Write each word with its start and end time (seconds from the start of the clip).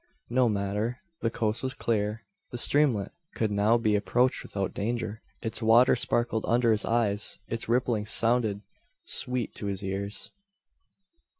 No 0.31 0.49
matter. 0.49 0.97
The 1.19 1.29
coast 1.29 1.61
was 1.61 1.75
clear. 1.75 2.23
The 2.49 2.57
streamlet 2.57 3.11
could 3.35 3.51
now 3.51 3.77
be 3.77 3.95
approached 3.95 4.41
without 4.41 4.73
danger. 4.73 5.21
Its 5.43 5.61
water 5.61 5.95
sparkled 5.95 6.43
under 6.47 6.71
his 6.71 6.85
eyes 6.85 7.37
its 7.47 7.69
rippling 7.69 8.07
sounded 8.07 8.61
sweet 9.05 9.53
to 9.53 9.67
his 9.67 9.83
ears. 9.83 10.31